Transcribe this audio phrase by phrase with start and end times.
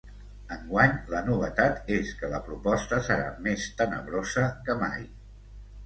[0.53, 5.11] Enguany, la novetat és que la proposta serà més tenebrosa que mai.